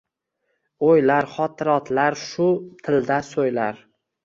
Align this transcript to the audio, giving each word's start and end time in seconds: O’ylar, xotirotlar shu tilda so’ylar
O’ylar, 0.87 1.27
xotirotlar 1.35 2.19
shu 2.23 2.49
tilda 2.89 3.21
so’ylar 3.31 3.87